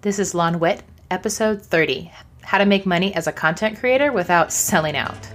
[0.00, 4.12] This is Law and Wit, episode 30 How to Make Money as a Content Creator
[4.12, 5.28] Without Selling Out.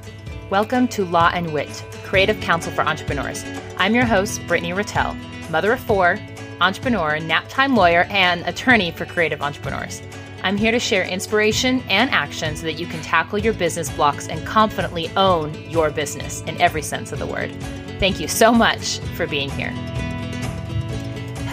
[0.50, 3.44] Welcome to Law and Wit, Creative Counsel for Entrepreneurs.
[3.76, 5.18] I'm your host, Brittany Ratelle,
[5.49, 6.18] mother of four,
[6.62, 10.02] entrepreneur, nap time lawyer, and attorney for creative entrepreneurs.
[10.44, 14.30] I'm here to share inspiration and action so that you can tackle your business blocks
[14.30, 17.52] and confidently own your business in every sense of the word.
[18.00, 19.73] Thank you so much for being here.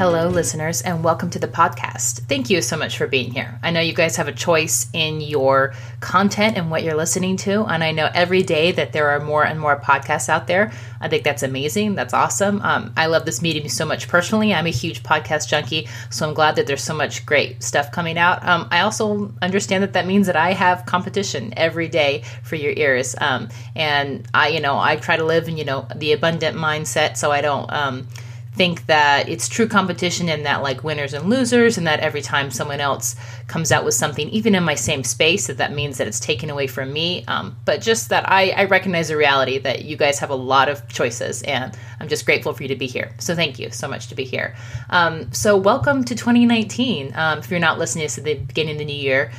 [0.01, 2.21] Hello, listeners, and welcome to the podcast.
[2.21, 3.61] Thank you so much for being here.
[3.63, 7.65] I know you guys have a choice in your content and what you're listening to,
[7.65, 10.73] and I know every day that there are more and more podcasts out there.
[11.03, 11.97] I think that's amazing.
[11.97, 12.63] That's awesome.
[12.63, 14.55] Um, I love this medium so much personally.
[14.55, 18.17] I'm a huge podcast junkie, so I'm glad that there's so much great stuff coming
[18.17, 18.43] out.
[18.49, 22.73] Um, I also understand that that means that I have competition every day for your
[22.73, 26.57] ears, um, and I, you know, I try to live in you know the abundant
[26.57, 28.09] mindset, so I don't um,
[28.55, 32.51] think that it's true competition and that like winners and losers and that every time
[32.51, 33.15] someone else
[33.47, 36.51] comes out with something even in my same space that that means that it's taken
[36.51, 37.25] away from me.
[37.27, 40.69] Um, but just that I, I recognize the reality that you guys have a lot
[40.69, 43.13] of choices and i'm just grateful for you to be here.
[43.19, 44.57] So thank you so much to be here.
[44.91, 48.85] Um, so welcome to 2019 um, if you're not listening to the beginning of the
[48.85, 49.31] new year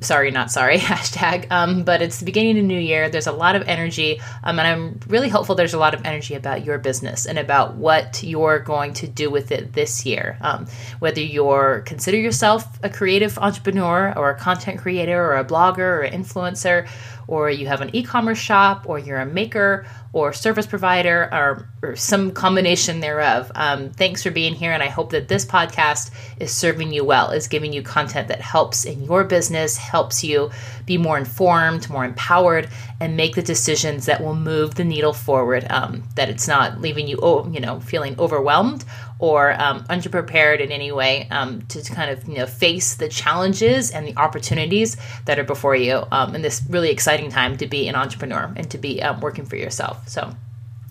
[0.00, 1.50] sorry, not sorry, hashtag.
[1.50, 3.08] Um, but it's the beginning of the new year.
[3.08, 6.34] There's a lot of energy, um, and I'm really hopeful there's a lot of energy
[6.34, 10.38] about your business and about what you're going to do with it this year.
[10.40, 10.66] Um,
[10.98, 16.02] whether you're consider yourself a creative entrepreneur or a content creator or a blogger or
[16.02, 16.88] an influencer,
[17.26, 21.96] or you have an e-commerce shop, or you're a maker or service provider or, or
[21.96, 23.50] some combination thereof.
[23.54, 27.30] Um, thanks for being here, and I hope that this podcast is serving you well,
[27.30, 30.50] is giving you content that helps in your business, helps you
[30.84, 35.66] be more informed, more empowered, and make the decisions that will move the needle forward.
[35.70, 38.84] Um, that it's not leaving you, oh, you know, feeling overwhelmed
[39.20, 43.90] or um, underprepared in any way um, to kind of you know face the challenges
[43.90, 47.86] and the opportunities that are before you um, in this really exciting time to be
[47.86, 50.08] an entrepreneur and to be um, working for yourself.
[50.08, 50.34] So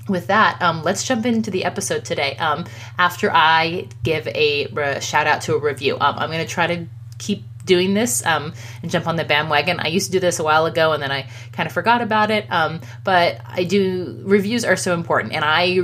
[0.08, 2.36] with that, um, let's jump into the episode today.
[2.38, 2.66] Um,
[2.98, 6.88] after I give a re- shout out to a review, I'm going to try to
[7.20, 9.80] keep doing this um, and jump on the bandwagon.
[9.80, 12.32] I used to do this a while ago and then I kind of forgot about
[12.32, 12.52] it.
[12.52, 15.80] Um, but I do, reviews are so important and I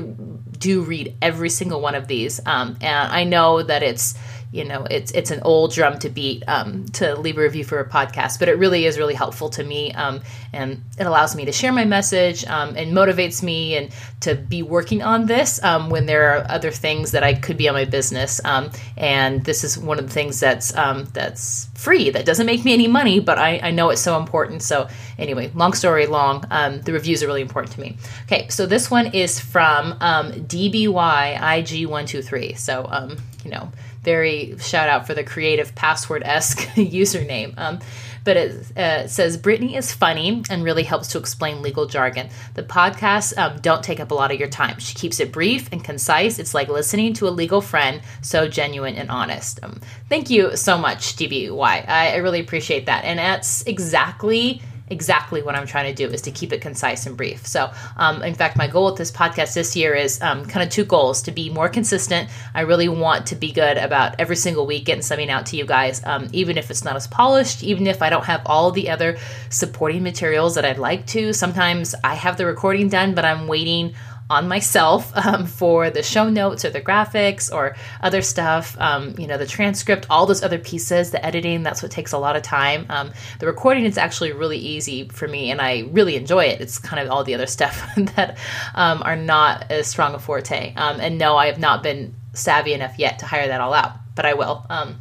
[0.66, 2.42] do read every single one of these.
[2.46, 4.16] Um, and I know that it's,
[4.56, 7.80] you know it's it's an old drum to beat um, to leave a review for
[7.80, 10.22] a podcast but it really is really helpful to me um,
[10.54, 14.64] and it allows me to share my message um, and motivates me and to be
[14.64, 17.84] working on this um, when there are other things that I could be on my
[17.84, 22.46] business um, and this is one of the things that's um, that's free that doesn't
[22.46, 24.64] make me any money but I, I know it's so important.
[24.64, 27.98] So anyway long story long the reviews are really important to me.
[28.24, 33.70] Okay so this one is from DBY IG123 so you know
[34.06, 37.54] very shout out for the creative password esque username.
[37.58, 37.80] Um,
[38.24, 42.30] but it uh, says Brittany is funny and really helps to explain legal jargon.
[42.56, 44.80] The podcasts um, don't take up a lot of your time.
[44.80, 46.40] She keeps it brief and concise.
[46.40, 49.60] It's like listening to a legal friend, so genuine and honest.
[49.64, 49.80] Um,
[50.10, 51.88] thank you so much, DBY.
[51.88, 53.06] I, I really appreciate that.
[53.06, 57.18] And that's exactly exactly what I'm trying to do is to keep it concise and
[57.18, 57.46] brief.
[57.46, 60.70] So, um, in fact, my goal with this podcast this year is um, kind of
[60.70, 62.30] two goals to be more consistent.
[62.54, 65.66] I really want to be good about every single week getting something out to you
[65.66, 68.90] guys, um, even if it's not as polished, even if I don't have all the
[68.90, 69.18] other
[69.50, 71.34] supporting materials that I'd like to.
[71.34, 73.96] Sometimes I have the recording done, but I'm waiting
[74.30, 79.28] on myself um, for the show notes or the graphics or other stuff, um, you
[79.28, 82.44] know, the transcript, all those other pieces, the editing, that's what takes a lot of
[82.44, 82.86] time.
[82.90, 86.62] Um, the recording is actually really easy for me and I really enjoy it.
[86.62, 88.38] It's kind of all the other stuff that
[88.74, 90.74] um, are not as strong a forte.
[90.76, 93.94] Um, and no, I have not been savvy enough yet to hire that all out,
[94.16, 94.66] but I will.
[94.70, 95.00] Um,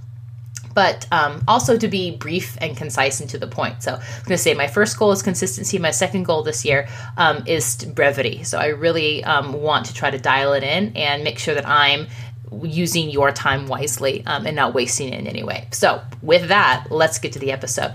[0.75, 3.83] but um, also to be brief and concise and to the point.
[3.83, 5.79] So I'm going to say my first goal is consistency.
[5.79, 8.43] My second goal this year um, is brevity.
[8.43, 11.67] So I really um, want to try to dial it in and make sure that
[11.67, 12.09] I'm
[12.63, 15.69] using your time wisely um, and not wasting it in any way.
[15.73, 17.95] So with that, let's get to the episode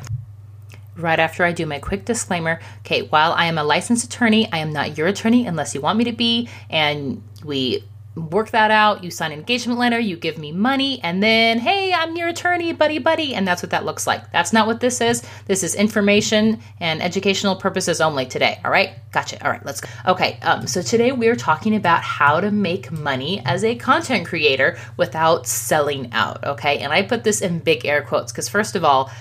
[1.00, 2.60] right after I do my quick disclaimer.
[2.80, 5.98] Okay, while I am a licensed attorney, I am not your attorney unless you want
[5.98, 7.84] me to be, and we
[8.28, 9.04] work that out.
[9.04, 12.74] You sign an engagement letter, you give me money, and then, hey, I'm your attorney,
[12.74, 13.36] buddy, buddy.
[13.36, 14.32] And that's what that looks like.
[14.32, 15.24] That's not what this is.
[15.46, 18.60] This is information and educational purposes only today.
[18.64, 18.92] All right?
[19.12, 19.44] Gotcha.
[19.44, 19.90] All right, let's go.
[20.08, 24.78] Okay, um, so today we're talking about how to make money as a content creator
[24.98, 26.44] without selling out.
[26.44, 29.12] Okay, and I put this in big air quotes because, first of all,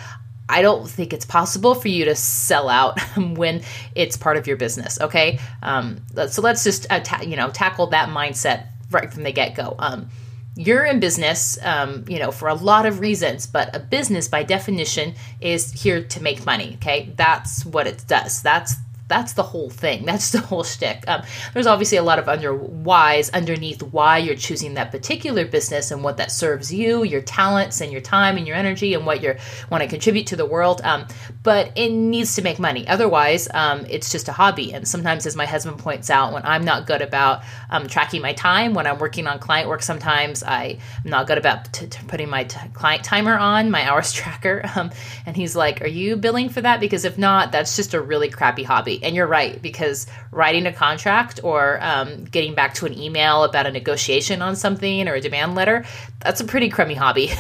[0.49, 3.63] I don't think it's possible for you to sell out when
[3.95, 5.01] it's part of your business.
[5.01, 9.33] Okay, um, so let's just uh, ta- you know tackle that mindset right from the
[9.33, 9.75] get go.
[9.79, 10.09] Um,
[10.57, 14.43] you're in business, um, you know, for a lot of reasons, but a business by
[14.43, 16.75] definition is here to make money.
[16.75, 18.43] Okay, that's what it does.
[18.43, 18.75] That's
[19.09, 20.05] that's the whole thing.
[20.05, 21.05] That's the whole shtick.
[21.09, 21.23] Um,
[21.55, 26.05] there's obviously a lot of under whys underneath why you're choosing that particular business and
[26.05, 29.35] what that serves you, your talents and your time and your energy and what you
[29.71, 30.81] want to contribute to the world.
[30.85, 31.07] Um,
[31.43, 32.87] but it needs to make money.
[32.87, 34.73] Otherwise, um, it's just a hobby.
[34.73, 38.35] And sometimes, as my husband points out, when I'm not good about um, tracking my
[38.35, 42.29] time, when I'm working on client work, sometimes I'm not good about t- t- putting
[42.29, 44.63] my t- client timer on, my hours tracker.
[44.77, 44.91] Um,
[45.25, 46.81] and he's like, Are you billing for that?
[46.81, 48.98] Because if not, that's just a really crappy hobby.
[49.03, 53.67] And you're right, because writing a contract or um, getting back to an email about
[53.67, 55.85] a negotiation on something or a demand letter,
[56.21, 57.31] that's a pretty crummy hobby.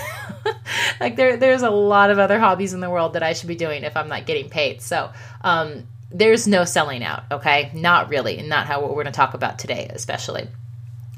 [1.00, 3.56] like there, there's a lot of other hobbies in the world that I should be
[3.56, 4.82] doing if I'm not getting paid.
[4.82, 5.10] So,
[5.42, 7.70] um, there's no selling out, okay?
[7.74, 10.48] Not really, and not how what we're going to talk about today, especially.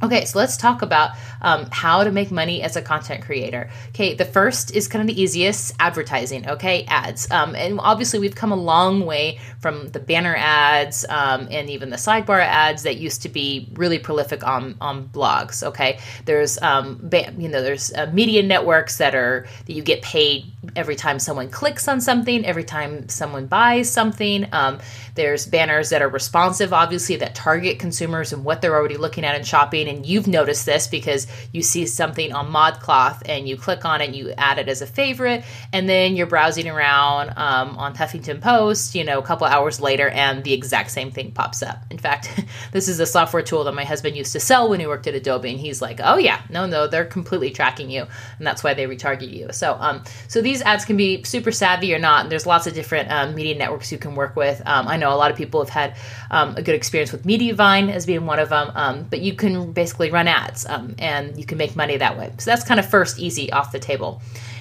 [0.02, 1.10] Okay, so let's talk about
[1.42, 3.68] um, how to make money as a content creator.
[3.90, 7.30] Okay, the first is kind of the easiest advertising, okay, ads.
[7.30, 11.90] Um, and obviously, we've come a long way from the banner ads um, and even
[11.90, 15.98] the sidebar ads that used to be really prolific on, on blogs, okay?
[16.24, 20.46] There's, um, you know, there's uh, media networks that are, that you get paid
[20.76, 24.46] every time someone clicks on something, every time someone buys something.
[24.52, 24.78] Um,
[25.14, 29.34] there's banners that are responsive, obviously, that target consumers and what they're already looking at
[29.34, 33.84] and shopping and you've noticed this because you see something on ModCloth and you click
[33.84, 37.94] on it, you add it as a favorite, and then you're browsing around um, on
[37.94, 41.82] Huffington Post, you know, a couple hours later, and the exact same thing pops up.
[41.90, 44.86] In fact, this is a software tool that my husband used to sell when he
[44.86, 48.06] worked at Adobe, and he's like, "Oh yeah, no, no, they're completely tracking you,
[48.38, 51.94] and that's why they retarget you." So, um, so these ads can be super savvy
[51.94, 52.22] or not.
[52.22, 54.60] And there's lots of different um, media networks you can work with.
[54.66, 55.96] Um, I know a lot of people have had
[56.30, 59.72] um, a good experience with Mediavine as being one of them, um, but you can
[59.72, 62.32] basically run ads um, and you can make money that way.
[62.38, 64.20] So that's kind of first easy off the table.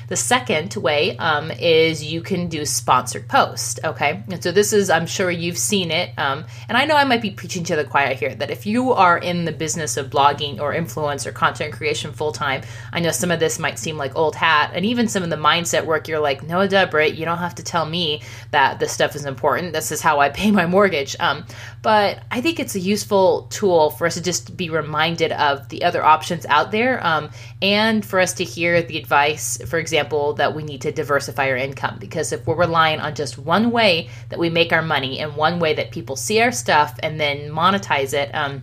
[0.10, 3.80] The second way um, is you can do sponsored post.
[3.84, 7.04] Okay, and so this is I'm sure you've seen it, um, and I know I
[7.04, 10.10] might be preaching to the choir here that if you are in the business of
[10.10, 13.98] blogging or influence or content creation full time, I know some of this might seem
[13.98, 16.08] like old hat, and even some of the mindset work.
[16.08, 19.74] You're like, no, Deborah, you don't have to tell me that this stuff is important.
[19.74, 21.16] This is how I pay my mortgage.
[21.20, 21.46] Um,
[21.84, 25.84] but I think it's a useful tool for us to just be reminded of the
[25.84, 27.30] other options out there, um,
[27.62, 31.50] and for us to hear the advice, for example example, that we need to diversify
[31.50, 35.20] our income because if we're relying on just one way that we make our money
[35.20, 38.62] and one way that people see our stuff and then monetize it, um,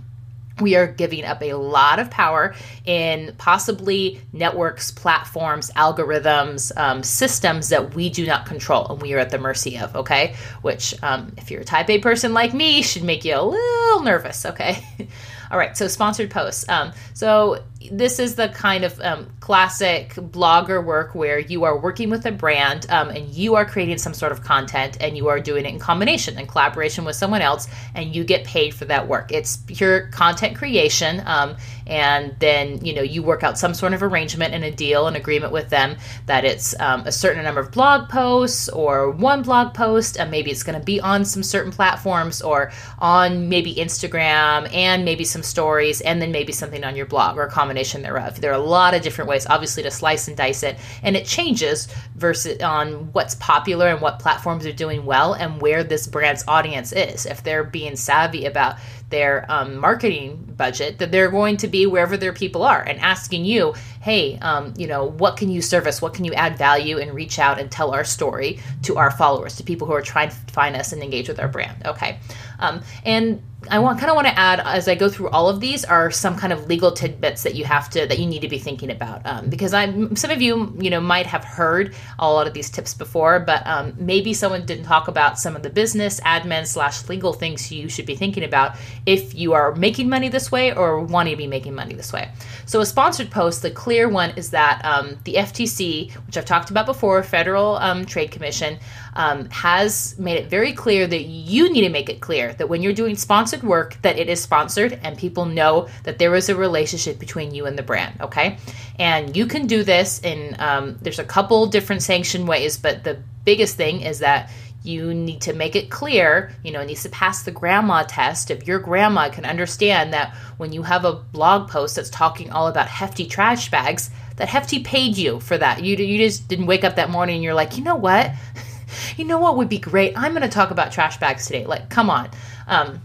[0.59, 2.55] we are giving up a lot of power
[2.87, 9.19] in possibly networks, platforms, algorithms, um, systems that we do not control and we are
[9.19, 10.35] at the mercy of, okay?
[10.63, 14.03] Which, um, if you're a type A person like me, should make you a little
[14.03, 14.83] nervous, okay?
[15.51, 16.67] All right, so sponsored posts.
[16.69, 17.63] Um, so
[17.93, 22.33] this is the kind of um, classic blogger work where you are working with a
[22.33, 25.69] brand um, and you are creating some sort of content and you are doing it
[25.69, 29.33] in combination and collaboration with someone else and you get paid for that work.
[29.33, 31.57] It's pure content creation um,
[31.87, 35.15] and then you know you work out some sort of arrangement and a deal an
[35.15, 35.97] agreement with them
[36.27, 40.51] that it's um, a certain number of blog posts or one blog post and maybe
[40.51, 45.43] it's going to be on some certain platforms or on maybe instagram and maybe some
[45.43, 48.41] stories and then maybe something on your blog or a combination thereof.
[48.41, 51.27] There are a lot of different ways obviously to slice and dice it and it
[51.27, 56.45] changes versus on what's popular and what platforms are doing well and where this brand's
[56.49, 57.27] audience is.
[57.27, 58.77] If they're being savvy about
[59.09, 63.45] their um, marketing budget that they're going to be wherever their people are and asking
[63.45, 66.01] you hey um, you know what can you service?
[66.01, 69.57] What can you add value and reach out and tell our story to our followers
[69.57, 71.85] to people who are trying to find us and engage with our brand.
[71.85, 72.19] Okay.
[72.59, 75.61] Um, and I want kind of want to add as I go through all of
[75.61, 78.49] these are some kind of legal tidbits that you have to that you need to
[78.49, 82.31] be thinking about um, because I some of you you know might have heard a
[82.33, 85.71] lot of these tips before, but um, maybe someone didn't talk about some of the
[85.71, 90.29] business admin slash legal things you should be thinking about if you are making money
[90.29, 92.29] this way or wanting to be making money this way.
[92.67, 96.71] So a sponsored post, the clear one is that um, the FTC, which I've talked
[96.71, 98.79] about before, Federal um, Trade Commission
[99.15, 102.83] um, has made it very clear that you need to make it clear that when
[102.83, 106.57] you're doing sponsored work, that it is sponsored and people know that there is a
[106.57, 108.21] relationship between you and the brand.
[108.21, 108.59] Okay,
[108.99, 113.23] and you can do this in um, there's a couple different sanction ways, but the
[113.45, 114.51] biggest thing is that
[114.87, 118.51] you need to make it clear, you know, it needs to pass the grandma test.
[118.51, 122.69] If your grandma can understand that when you have a blog post that's talking all
[122.69, 125.83] about hefty trash bags, that hefty paid you for that.
[125.83, 128.33] You, you just didn't wake up that morning and you're like, you know what?
[129.17, 130.17] you know what would be great?
[130.17, 131.67] I'm going to talk about trash bags today.
[131.67, 132.31] Like, come on.
[132.67, 133.01] Um,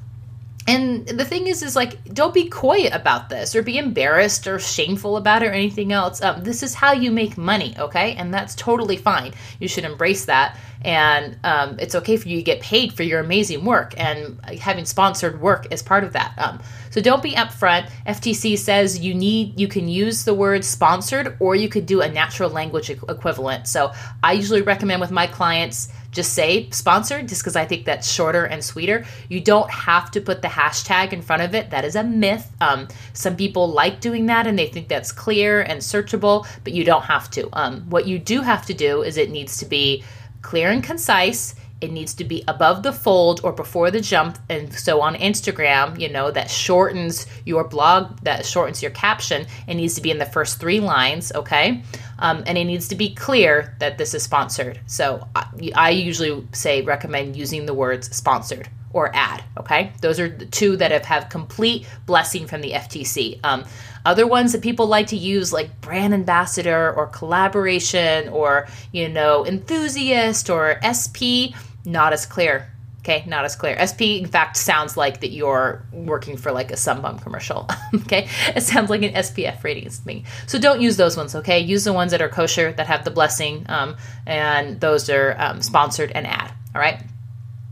[0.68, 4.60] and the thing is is like don't be coy about this or be embarrassed or
[4.60, 8.34] shameful about it or anything else um, this is how you make money okay and
[8.34, 12.62] that's totally fine you should embrace that and um, it's okay for you to get
[12.62, 16.60] paid for your amazing work and having sponsored work is part of that um,
[16.90, 21.56] so don't be upfront ftc says you need you can use the word sponsored or
[21.56, 23.92] you could do a natural language equivalent so
[24.24, 28.46] i usually recommend with my clients just say sponsored just because I think that's shorter
[28.46, 29.06] and sweeter.
[29.30, 31.70] You don't have to put the hashtag in front of it.
[31.70, 32.52] That is a myth.
[32.60, 36.84] Um, some people like doing that and they think that's clear and searchable, but you
[36.84, 37.50] don't have to.
[37.54, 40.04] Um, what you do have to do is it needs to be
[40.42, 41.56] clear and concise.
[41.82, 46.00] It needs to be above the fold or before the jump and so on instagram
[46.00, 49.48] you know that shortens your blog that shortens your caption.
[49.68, 51.82] It needs to be in the first three lines okay?
[52.20, 54.80] Um, and it needs to be clear that this is sponsored.
[54.86, 60.30] So I, I usually say recommend using the words sponsored or ad okay those are
[60.30, 63.64] the two that have, have complete blessing from the ftc um,
[64.06, 69.46] other ones that people like to use, like brand ambassador or collaboration or, you know,
[69.46, 71.54] enthusiast or SP,
[71.86, 72.68] not as clear.
[73.00, 73.76] Okay, not as clear.
[73.82, 77.68] SP, in fact, sounds like that you're working for like a Sunbum commercial.
[77.96, 80.24] okay, it sounds like an SPF rating thing.
[80.46, 81.34] So don't use those ones.
[81.34, 85.36] Okay, use the ones that are kosher that have the blessing, um, and those are
[85.40, 86.54] um, sponsored and ad.
[86.76, 87.02] All right.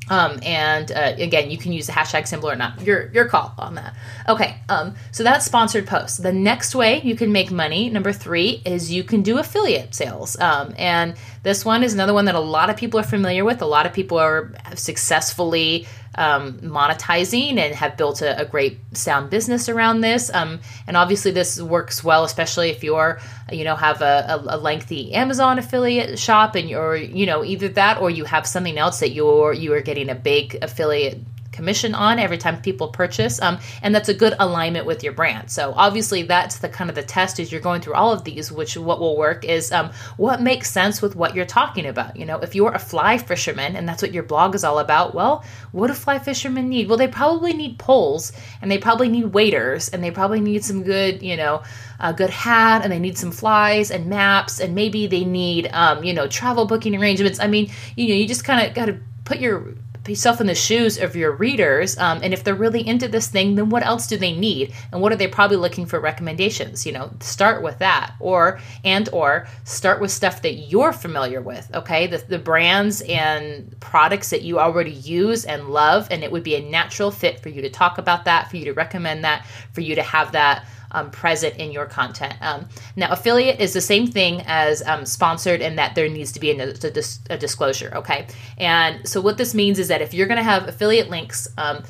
[0.09, 2.81] Um, and uh, again, you can use the hashtag symbol or not.
[2.81, 3.95] Your your call on that.
[4.27, 4.59] Okay.
[4.69, 6.17] Um, so that's sponsored posts.
[6.17, 10.39] The next way you can make money, number three, is you can do affiliate sales.
[10.39, 13.61] Um, and this one is another one that a lot of people are familiar with.
[13.61, 19.29] A lot of people are successfully um, monetizing and have built a, a, great sound
[19.29, 20.29] business around this.
[20.33, 23.19] Um, and obviously, this works well, especially if you're,
[23.51, 27.69] you know, have a, a, a, lengthy Amazon affiliate shop, and you're, you know, either
[27.69, 31.19] that or you have something else that you're you are getting a big affiliate
[31.59, 35.51] commission on every time people purchase um, and that's a good alignment with your brand.
[35.51, 38.49] So obviously that's the kind of the test as you're going through all of these
[38.49, 42.15] which what will work is um, what makes sense with what you're talking about.
[42.15, 45.13] You know if you're a fly fisherman and that's what your blog is all about
[45.13, 46.87] well what do fly fishermen need?
[46.87, 50.83] Well they probably need poles and they probably need waders and they probably need some
[50.83, 51.61] good you know
[51.99, 56.05] a good hat and they need some flies and maps and maybe they need um,
[56.05, 57.37] you know travel booking arrangements.
[57.41, 59.75] I mean you know you just kind of got to put your
[60.09, 63.55] yourself in the shoes of your readers um, and if they're really into this thing
[63.55, 64.73] then what else do they need?
[64.91, 66.85] And what are they probably looking for recommendations?
[66.85, 68.13] You know start with that.
[68.19, 72.07] Or and or start with stuff that you're familiar with okay?
[72.07, 76.55] The, the brands and products that you already use and love and it would be
[76.55, 79.81] a natural fit for you to talk about that for you to recommend that for
[79.81, 82.35] you to have that um, present in your content.
[82.41, 86.39] Um, now, affiliate is the same thing as um, sponsored in that there needs to
[86.39, 88.27] be a, a, a, disclosure, okay?
[88.57, 91.83] And so, what this means is that if you're going to have affiliate links, um,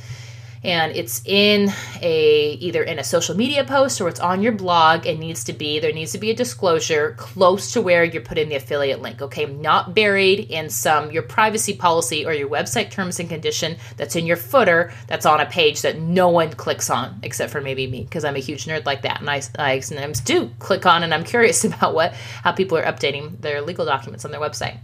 [0.63, 5.05] and it's in a either in a social media post or it's on your blog.
[5.05, 8.49] It needs to be there needs to be a disclosure close to where you're putting
[8.49, 9.45] the affiliate link okay?
[9.45, 14.25] Not buried in some your privacy policy or your website terms and condition that's in
[14.25, 18.03] your footer that's on a page that no one clicks on except for maybe me
[18.03, 19.19] because i'm a huge nerd like that.
[19.19, 22.83] And I, I sometimes do click on and i'm curious about what how people are
[22.83, 24.79] updating their legal documents on their website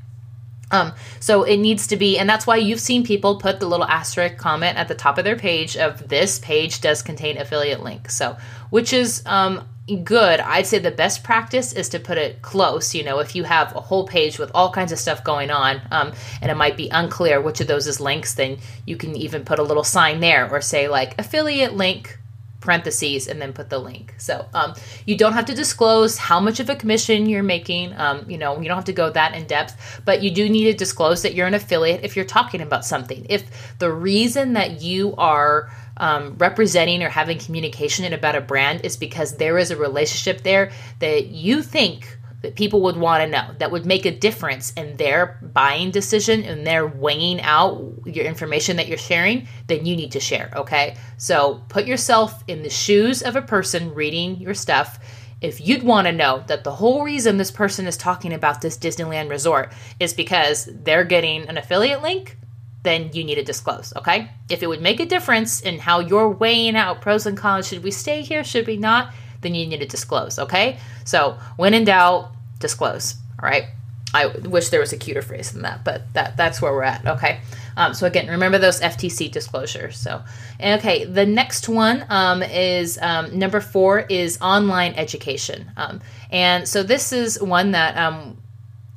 [0.71, 3.85] um, so it needs to be, and that's why you've seen people put the little
[3.85, 8.09] asterisk comment at the top of their page of this page does contain affiliate link.
[8.09, 8.37] So,
[8.71, 9.67] which is um,
[10.03, 10.39] good.
[10.39, 12.95] I'd say the best practice is to put it close.
[12.95, 15.81] You know, if you have a whole page with all kinds of stuff going on,
[15.91, 19.45] um, and it might be unclear which of those is links, then you can even
[19.45, 22.17] put a little sign there or say like affiliate link
[22.65, 24.13] parentheses and then put the link.
[24.17, 24.73] So um,
[25.05, 27.93] you don't have to disclose how much of a commission you're making.
[27.97, 30.65] Um, you know, you don't have to go that in depth, but you do need
[30.65, 33.25] to disclose that you're an affiliate if you're talking about something.
[33.29, 38.97] If the reason that you are um, representing or having communication about a brand is
[38.97, 42.14] because there is a relationship there that you think
[42.45, 46.43] that people would want to know that would make a difference in their buying decision
[46.43, 50.51] and their weighing out your information that you're sharing, then you need to share.
[50.55, 50.95] Okay.
[51.17, 54.99] So put yourself in the shoes of a person reading your stuff.
[55.41, 58.77] If you'd want to know that the whole reason this person is talking about this
[58.77, 62.37] Disneyland resort is because they're getting an affiliate link,
[62.83, 64.29] then you need to disclose, okay?
[64.49, 67.83] If it would make a difference in how you're weighing out pros and cons, should
[67.83, 70.77] we stay here, should we not, then you need to disclose, okay?
[71.03, 73.15] So, when in doubt, disclose.
[73.41, 73.65] All right.
[74.13, 77.05] I wish there was a cuter phrase than that, but that that's where we're at.
[77.05, 77.41] Okay.
[77.75, 79.97] Um, so again, remember those FTC disclosures.
[79.97, 80.23] So,
[80.61, 85.99] okay, the next one um, is um, number four is online education, um,
[86.31, 88.37] and so this is one that um,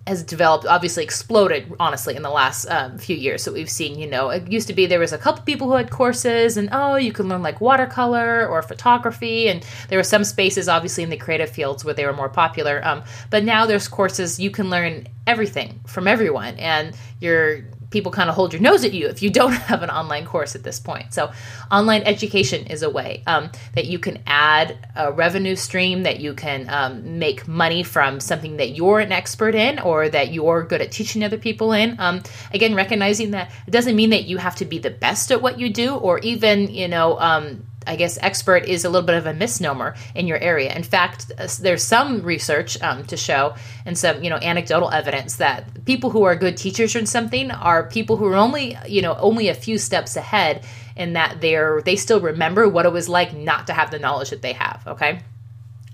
[0.08, 3.42] has developed, obviously exploded, honestly, in the last um, few years.
[3.42, 5.74] So we've seen, you know, it used to be there was a couple people who
[5.74, 10.24] had courses, and oh, you can learn like watercolor or photography, and there were some
[10.24, 12.80] spaces, obviously, in the creative fields where they were more popular.
[12.84, 18.28] Um, but now there's courses you can learn everything from everyone, and you're people kind
[18.28, 20.80] of hold your nose at you if you don't have an online course at this
[20.80, 21.12] point.
[21.14, 21.30] So,
[21.70, 26.34] online education is a way um, that you can add a revenue stream, that you
[26.34, 30.80] can um, make money from something that you're an expert in or that you're good
[30.80, 31.98] at teaching other people in.
[31.98, 35.42] Um, again, recognizing that it doesn't mean that you have to be the best at
[35.42, 39.16] what you do or even, you know, um, I guess expert is a little bit
[39.16, 40.74] of a misnomer in your area.
[40.74, 43.54] In fact, uh, there's some research um, to show
[43.86, 47.88] and some you know anecdotal evidence that people who are good teachers in something are
[47.88, 50.64] people who are only you know only a few steps ahead
[50.96, 54.30] in that they're they still remember what it was like not to have the knowledge
[54.30, 54.82] that they have.
[54.86, 55.20] Okay.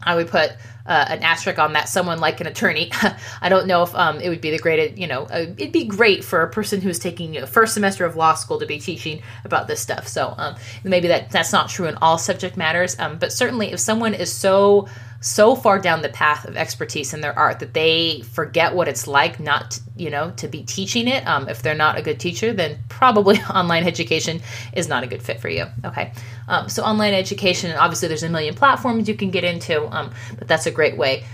[0.04, 0.52] I would put
[0.87, 1.88] uh, an asterisk on that.
[1.88, 2.90] Someone like an attorney.
[3.40, 5.84] I don't know if um, it would be the great, you know, uh, it'd be
[5.84, 9.23] great for a person who's taking a first semester of law school to be teaching
[9.44, 10.06] about this stuff.
[10.06, 13.80] So um, maybe that that's not true in all subject matters, um, but certainly if
[13.80, 14.88] someone is so
[15.25, 19.07] so far down the path of expertise in their art that they forget what it's
[19.07, 21.26] like not to, you know to be teaching it.
[21.26, 24.43] Um, if they're not a good teacher then probably online education
[24.75, 25.64] is not a good fit for you.
[25.83, 26.12] Okay.
[26.47, 30.47] Um, so online education obviously there's a million platforms you can get into um, but
[30.47, 31.25] that's a great way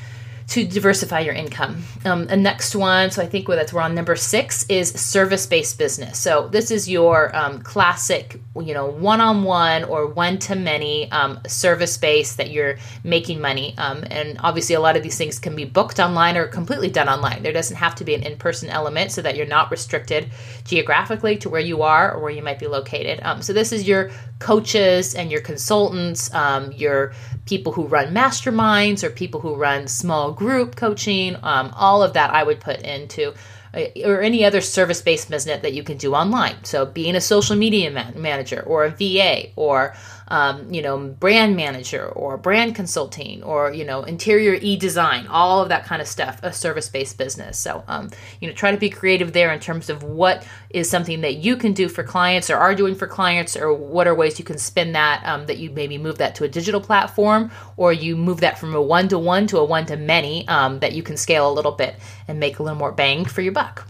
[0.50, 1.84] to diversify your income.
[2.04, 6.18] Um, the next one, so I think that's we're on number six, is service-based business.
[6.18, 12.78] So this is your um, classic, you know, one-on-one or one-to-many um, service-based that you're
[13.04, 13.76] making money.
[13.78, 17.08] Um, and obviously, a lot of these things can be booked online or completely done
[17.08, 17.44] online.
[17.44, 20.30] There doesn't have to be an in-person element, so that you're not restricted
[20.64, 23.20] geographically to where you are or where you might be located.
[23.22, 27.12] Um, so this is your coaches and your consultants, um, your
[27.46, 32.30] people who run masterminds or people who run small group coaching, um, all of that
[32.30, 33.34] I would put into
[33.74, 36.64] uh, or any other service based business that you can do online.
[36.64, 39.94] So, being a social media man- manager or a VA or
[40.30, 45.60] um, you know, brand manager or brand consulting or, you know, interior e design, all
[45.60, 47.58] of that kind of stuff, a service based business.
[47.58, 48.10] So, um,
[48.40, 51.56] you know, try to be creative there in terms of what is something that you
[51.56, 54.58] can do for clients or are doing for clients or what are ways you can
[54.58, 58.40] spin that, um, that you maybe move that to a digital platform or you move
[58.40, 61.16] that from a one to one to a one to many um, that you can
[61.16, 61.96] scale a little bit
[62.28, 63.86] and make a little more bang for your buck.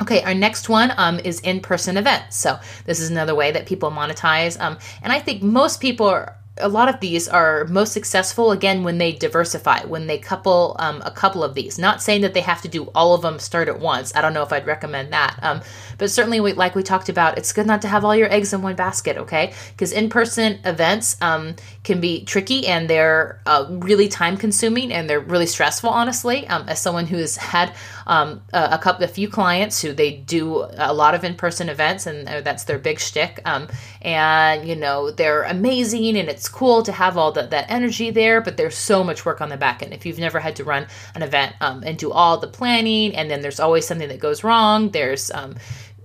[0.00, 2.36] Okay, our next one um, is in person events.
[2.36, 4.60] So, this is another way that people monetize.
[4.60, 6.26] Um, and I think most people
[6.60, 11.02] a lot of these are most successful again when they diversify when they couple um,
[11.04, 11.78] a couple of these.
[11.78, 14.14] Not saying that they have to do all of them start at once.
[14.14, 15.38] I don't know if i'd recommend that.
[15.42, 15.60] Um,
[15.98, 18.52] but certainly we, like we talked about it's good not to have all your eggs
[18.52, 19.52] in one basket okay?
[19.70, 25.20] Because in-person events um, can be tricky and they're uh, really time consuming and they're
[25.20, 26.46] really stressful honestly.
[26.48, 27.74] Um, as someone who has had
[28.06, 32.06] um, a, a, couple a few clients who they do a lot of in-person events
[32.06, 33.68] and uh, that's their big shtick um,
[34.02, 38.40] and you know they're amazing and it's cool to have all the, that energy there,
[38.40, 39.92] but there's so much work on the back end.
[39.92, 43.30] If you've never had to run an event um, and do all the planning, and
[43.30, 45.56] then there's always something that goes wrong, there's um,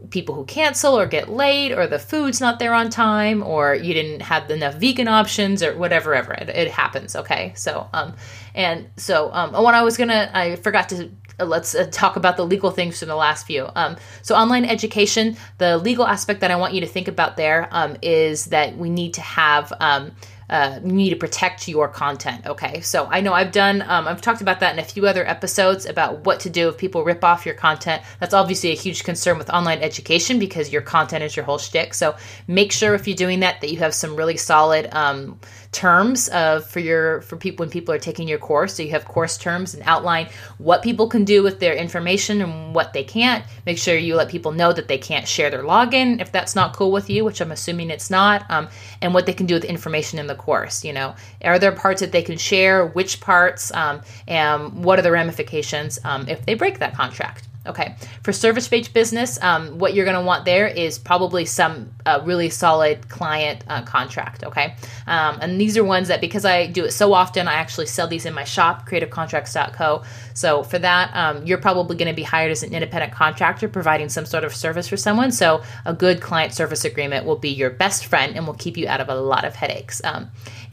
[0.09, 3.93] people who cancel or get late, or the food's not there on time, or you
[3.93, 7.15] didn't have enough vegan options, or whatever, ever it, it happens.
[7.15, 8.15] Okay, so um,
[8.53, 12.37] and so um, what I was gonna, I forgot to uh, let's uh, talk about
[12.37, 13.67] the legal things from the last few.
[13.75, 17.67] Um, so, online education, the legal aspect that I want you to think about there
[17.71, 19.73] um, is that we need to have.
[19.79, 20.11] Um,
[20.53, 22.45] uh, you need to protect your content.
[22.45, 25.27] Okay, so I know I've done, um, I've talked about that in a few other
[25.27, 28.03] episodes about what to do if people rip off your content.
[28.19, 31.95] That's obviously a huge concern with online education because your content is your whole shtick.
[31.95, 32.15] So
[32.47, 34.93] make sure if you're doing that that you have some really solid.
[34.93, 35.39] Um,
[35.73, 39.05] terms of for your for people when people are taking your course so you have
[39.05, 43.43] course terms and outline what people can do with their information and what they can't
[43.65, 46.75] make sure you let people know that they can't share their login if that's not
[46.75, 48.69] cool with you which i'm assuming it's not um,
[49.01, 51.15] and what they can do with information in the course you know.
[51.43, 52.85] Are there parts that they can share?
[52.87, 53.71] Which parts?
[53.73, 58.67] Um, and what are the ramifications um, if they break that contract Okay, for service
[58.67, 63.07] based business, um, what you're going to want there is probably some uh, really solid
[63.07, 64.43] client uh, contract.
[64.43, 64.75] Okay,
[65.07, 68.07] um, and these are ones that because I do it so often, I actually sell
[68.07, 70.03] these in my shop, creativecontracts.co.
[70.33, 74.09] So for that, um, you're probably going to be hired as an independent contractor providing
[74.09, 75.31] some sort of service for someone.
[75.31, 78.87] So a good client service agreement will be your best friend and will keep you
[78.87, 80.01] out of a lot of headaches.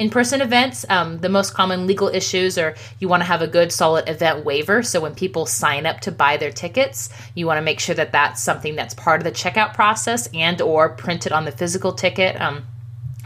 [0.00, 3.46] In person events, um, the most common legal issues are you want to have a
[3.46, 4.82] good, solid event waiver.
[4.82, 8.10] So when people sign up to buy their tickets, you want to make sure that
[8.10, 12.40] that's something that's part of the checkout process and or printed on the physical ticket.
[12.40, 12.64] Um,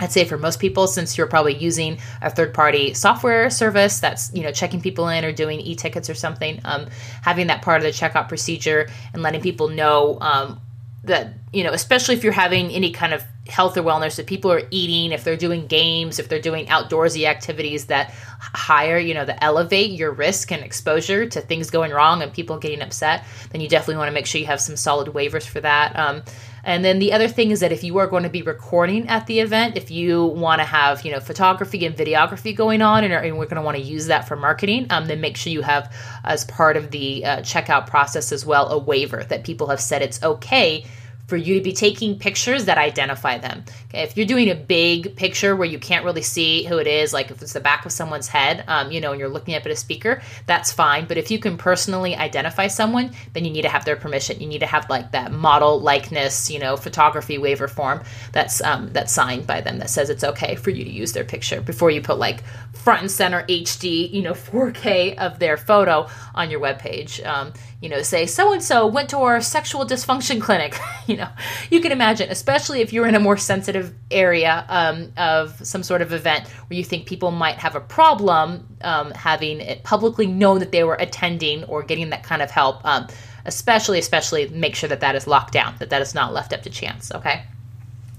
[0.00, 4.42] I'd say for most people, since you're probably using a third-party software service that's you
[4.42, 6.88] know checking people in or doing e-tickets or something, um,
[7.22, 10.60] having that part of the checkout procedure and letting people know um,
[11.04, 14.50] that you know, especially if you're having any kind of health or wellness, if people
[14.50, 19.24] are eating, if they're doing games, if they're doing outdoorsy activities that higher, you know,
[19.24, 23.60] that elevate your risk and exposure to things going wrong and people getting upset, then
[23.60, 25.96] you definitely want to make sure you have some solid waivers for that.
[25.96, 26.22] Um,
[26.64, 29.26] and then the other thing is that if you are going to be recording at
[29.26, 33.12] the event, if you want to have, you know, photography and videography going on and,
[33.12, 35.62] and we're going to want to use that for marketing, um, then make sure you
[35.62, 39.80] have as part of the uh, checkout process as well a waiver that people have
[39.80, 40.84] said it's okay
[41.26, 43.64] for you to be taking pictures that identify them.
[43.88, 47.12] Okay, if you're doing a big picture where you can't really see who it is,
[47.12, 49.64] like if it's the back of someone's head, um, you know, and you're looking up
[49.64, 51.06] at a speaker, that's fine.
[51.06, 54.40] But if you can personally identify someone, then you need to have their permission.
[54.40, 58.90] You need to have like that model likeness, you know, photography waiver form that's um,
[58.92, 61.90] that's signed by them that says it's okay for you to use their picture before
[61.90, 66.60] you put like front and center HD, you know, 4K of their photo on your
[66.60, 67.24] webpage.
[67.24, 67.52] Um,
[67.84, 70.74] you know, say so and so went to our sexual dysfunction clinic.
[71.06, 71.28] you know,
[71.70, 76.00] you can imagine, especially if you're in a more sensitive area um, of some sort
[76.00, 80.60] of event where you think people might have a problem um, having it publicly known
[80.60, 82.82] that they were attending or getting that kind of help.
[82.86, 83.06] Um,
[83.44, 86.62] especially, especially make sure that that is locked down, that that is not left up
[86.62, 87.12] to chance.
[87.12, 87.44] Okay.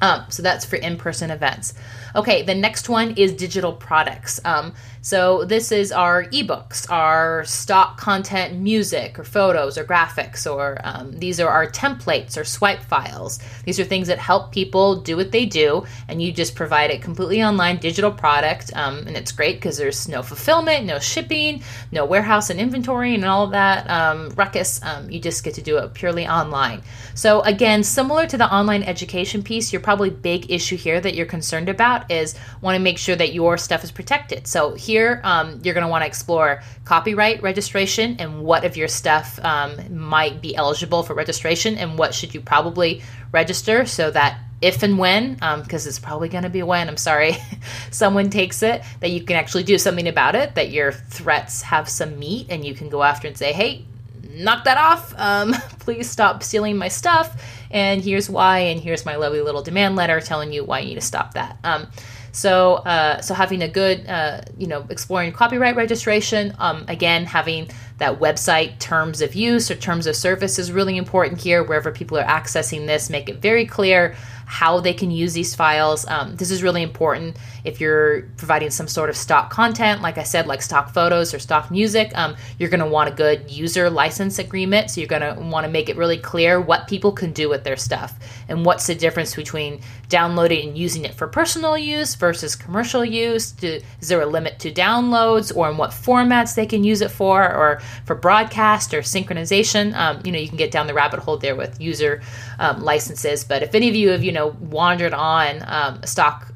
[0.02, 1.74] Um, so that's for in-person events.
[2.16, 4.40] Okay, the next one is digital products.
[4.46, 10.80] Um, so this is our ebooks, our stock content, music or photos or graphics, or
[10.84, 13.38] um, these are our templates or swipe files.
[13.66, 16.98] These are things that help people do what they do, and you just provide a
[16.98, 22.04] completely online digital product, um, and it's great because there's no fulfillment, no shipping, no
[22.04, 24.82] warehouse and inventory, and all that um, ruckus.
[24.82, 26.82] Um, you just get to do it purely online.
[27.14, 31.28] So again, similar to the online education piece, your probably big issue here that you're
[31.28, 34.48] concerned about is want to make sure that your stuff is protected.
[34.48, 38.78] So here here, um, you're going to want to explore copyright registration and what of
[38.78, 43.02] your stuff um, might be eligible for registration and what should you probably
[43.34, 46.96] register so that if and when, because um, it's probably going to be when, I'm
[46.96, 47.36] sorry,
[47.92, 51.90] someone takes it, that you can actually do something about it, that your threats have
[51.90, 53.84] some meat and you can go after and say, hey,
[54.30, 55.14] knock that off.
[55.18, 57.44] Um, please stop stealing my stuff.
[57.70, 58.60] And here's why.
[58.60, 61.58] And here's my lovely little demand letter telling you why you need to stop that.
[61.66, 61.88] Um,
[62.36, 66.54] so, uh, so having a good, uh, you know, exploring copyright registration.
[66.60, 67.70] Um, again, having
[68.00, 71.64] that website terms of use or terms of service is really important here.
[71.64, 76.08] Wherever people are accessing this, make it very clear how they can use these files.
[76.08, 80.24] Um, this is really important if you're providing some sort of stock content, like I
[80.24, 82.12] said, like stock photos or stock music.
[82.16, 84.92] Um, you're going to want a good user license agreement.
[84.92, 87.64] So you're going to want to make it really clear what people can do with
[87.64, 88.14] their stuff
[88.48, 93.52] and what's the difference between downloading and using it for personal use versus commercial use.
[93.52, 97.10] Do, is there a limit to downloads or in what formats they can use it
[97.10, 99.96] for or for broadcast or synchronization?
[99.96, 102.22] Um, you know, you can get down the rabbit hole there with user
[102.60, 103.44] um, licenses.
[103.44, 106.54] But if any of you have, you know, wandered on um, a stock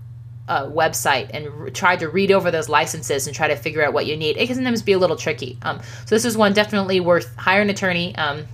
[0.48, 3.94] uh, website and r- tried to read over those licenses and try to figure out
[3.94, 5.58] what you need, it can sometimes be a little tricky.
[5.62, 8.16] Um, so this is one definitely worth hire an attorney.
[8.16, 8.48] Um,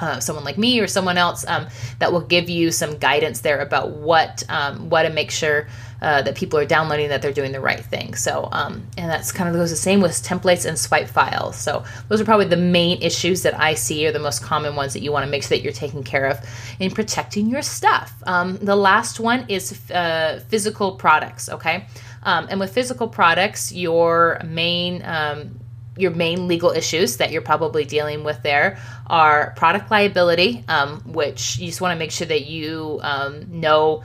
[0.00, 1.66] uh, someone like me or someone else um,
[1.98, 5.66] that will give you some guidance there about what um, what to make sure
[6.02, 8.14] uh, that people are downloading that they're doing the right thing.
[8.14, 11.56] So um, and that's kind of goes the same with templates and swipe files.
[11.56, 14.94] So those are probably the main issues that I see are the most common ones
[14.94, 16.40] that you want to make sure that you're taking care of
[16.78, 18.14] in protecting your stuff.
[18.26, 21.48] Um, the last one is uh, physical products.
[21.48, 21.86] Okay.
[22.22, 25.59] Um, and with physical products, your main um,
[25.96, 31.58] your main legal issues that you're probably dealing with there are product liability, um, which
[31.58, 34.02] you just want to make sure that you um, know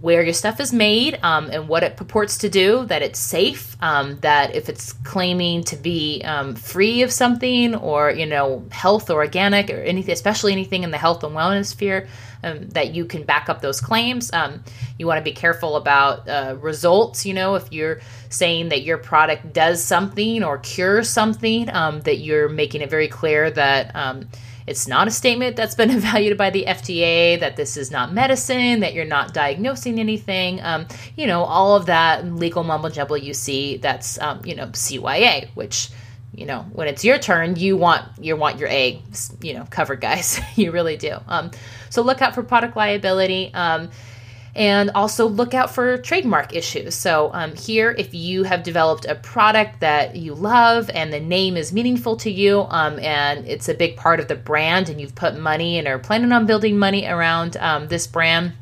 [0.00, 3.76] where your stuff is made um, and what it purports to do, that it's safe,
[3.80, 9.10] um, that if it's claiming to be um, free of something or, you know, health
[9.10, 12.08] or organic or anything, especially anything in the health and wellness sphere,
[12.44, 14.32] um, that you can back up those claims.
[14.32, 14.62] Um,
[14.98, 17.24] you want to be careful about uh, results.
[17.26, 22.18] You know, if you're saying that your product does something or cures something, um, that
[22.18, 24.28] you're making it very clear that um,
[24.66, 28.80] it's not a statement that's been evaluated by the FDA, that this is not medicine,
[28.80, 30.60] that you're not diagnosing anything.
[30.62, 34.66] Um, you know, all of that legal mumble jumble you see that's, um, you know,
[34.68, 35.90] CYA, which
[36.36, 39.00] you know when it's your turn you want you want your a
[39.40, 41.50] you know covered guys you really do um,
[41.94, 43.88] so look out for product liability um,
[44.56, 46.94] and also look out for trademark issues.
[46.94, 51.56] So, um, here, if you have developed a product that you love and the name
[51.56, 55.14] is meaningful to you um, and it's a big part of the brand and you've
[55.14, 58.52] put money and are planning on building money around um, this brand,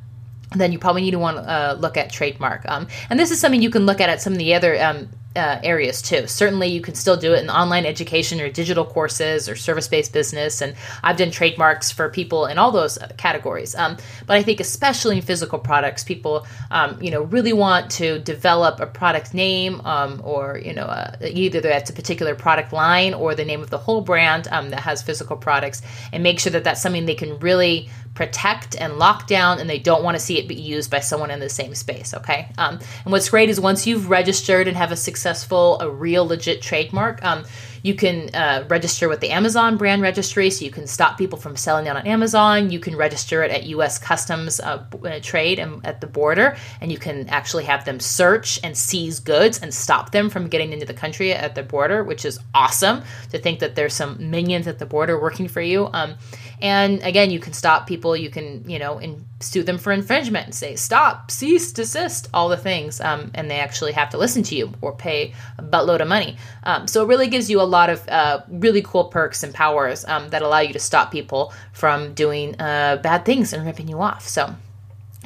[0.54, 2.64] then you probably need to want to uh, look at trademark.
[2.68, 5.08] Um, and this is something you can look at at some of the other um,
[5.36, 6.26] uh, areas too.
[6.26, 10.12] Certainly, you can still do it in online education or digital courses or service based
[10.12, 10.60] business.
[10.60, 13.74] And I've done trademarks for people in all those categories.
[13.74, 18.18] Um, but I think, especially in physical products, people, um, you know, really want to
[18.20, 23.14] develop a product name um, or, you know, uh, either that's a particular product line
[23.14, 26.52] or the name of the whole brand um, that has physical products and make sure
[26.52, 30.20] that that's something they can really protect and lock down and they don't want to
[30.20, 33.48] see it be used by someone in the same space okay um, and what's great
[33.48, 37.44] is once you've registered and have a successful a real legit trademark um,
[37.82, 41.56] you can uh, register with the Amazon brand registry, so you can stop people from
[41.56, 42.70] selling it on Amazon.
[42.70, 43.98] You can register it at U.S.
[43.98, 48.60] Customs uh, uh, Trade and at the border, and you can actually have them search
[48.62, 52.24] and seize goods and stop them from getting into the country at the border, which
[52.24, 55.88] is awesome to think that there's some minions at the border working for you.
[55.92, 56.14] Um,
[56.62, 58.16] and again, you can stop people.
[58.16, 62.48] You can, you know, in, sue them for infringement and say stop, cease, desist, all
[62.48, 66.00] the things, um, and they actually have to listen to you or pay a buttload
[66.00, 66.36] of money.
[66.62, 70.04] Um, so it really gives you a lot of uh, really cool perks and powers
[70.04, 74.00] um, that allow you to stop people from doing uh, bad things and ripping you
[74.00, 74.28] off.
[74.28, 74.54] So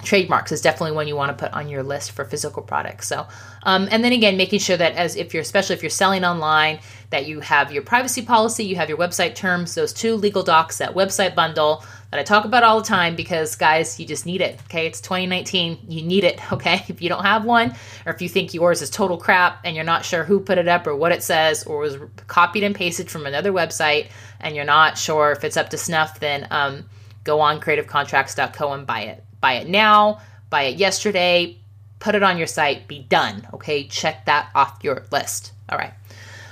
[0.03, 3.09] trademarks is definitely one you want to put on your list for physical products.
[3.09, 3.27] So,
[3.63, 6.81] um, and then again, making sure that as if you're, especially if you're selling online,
[7.11, 10.79] that you have your privacy policy, you have your website terms, those two legal docs,
[10.79, 14.41] that website bundle that I talk about all the time because guys, you just need
[14.41, 14.61] it.
[14.67, 14.87] Okay.
[14.87, 15.79] It's 2019.
[15.89, 16.41] You need it.
[16.57, 16.85] Okay.
[16.89, 17.75] If you don't have one,
[18.07, 20.69] or if you think yours is total crap and you're not sure who put it
[20.69, 24.09] up or what it says or was copied and pasted from another website
[24.41, 26.89] and you're not sure if it's up to snuff, then um,
[27.25, 29.25] go on creativecontracts.co and buy it.
[29.40, 30.20] Buy it now,
[30.51, 31.59] buy it yesterday,
[31.99, 33.46] put it on your site, be done.
[33.55, 33.85] Okay.
[33.85, 35.53] Check that off your list.
[35.68, 35.92] All right.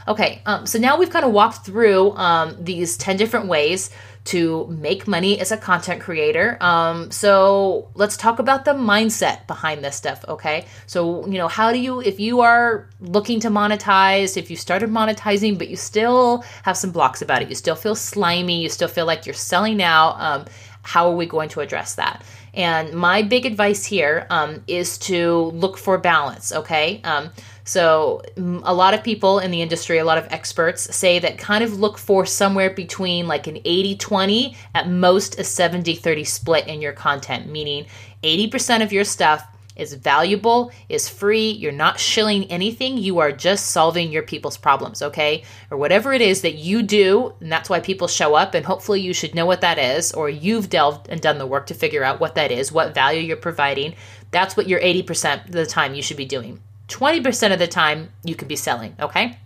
[0.07, 3.91] Okay, um, so now we've kind of walked through um, these 10 different ways
[4.25, 6.57] to make money as a content creator.
[6.61, 10.67] Um, so let's talk about the mindset behind this stuff, okay?
[10.87, 14.91] So, you know, how do you, if you are looking to monetize, if you started
[14.91, 18.89] monetizing, but you still have some blocks about it, you still feel slimy, you still
[18.89, 20.47] feel like you're selling out, um,
[20.83, 22.23] how are we going to address that?
[22.55, 27.01] And my big advice here um, is to look for balance, okay?
[27.03, 27.31] Um,
[27.65, 31.65] so, a lot of people in the industry, a lot of experts say that kind
[31.65, 36.67] of look for somewhere between like an 80 20, at most a 70 30 split
[36.69, 37.87] in your content, meaning
[38.23, 43.73] 80% of your stuff is valuable, is free, you're not shilling anything, you are just
[43.73, 45.43] solving your people's problems, okay?
[45.71, 49.01] Or whatever it is that you do, and that's why people show up, and hopefully
[49.01, 52.05] you should know what that is, or you've delved and done the work to figure
[52.05, 53.95] out what that is, what value you're providing.
[54.31, 56.61] That's what your 80% of the time you should be doing.
[56.89, 59.39] 20% of the time you could be selling, okay?